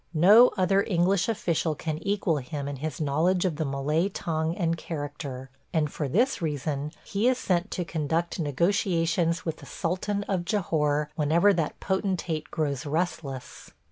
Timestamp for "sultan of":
9.67-10.43